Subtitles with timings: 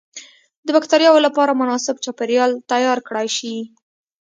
[0.65, 3.55] د بکترياوو لپاره مناسب چاپیریال تیار کړای شي.